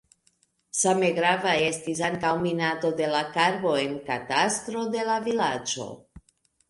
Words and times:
Same 0.77 1.09
grava 1.17 1.51
estis 1.65 2.01
ankaŭ 2.07 2.31
minado 2.45 2.91
de 3.01 3.09
la 3.17 3.21
karbo 3.37 3.75
en 3.83 3.95
katastro 4.09 4.87
de 4.97 5.05
la 5.11 5.19
vilaĝo. 5.29 5.87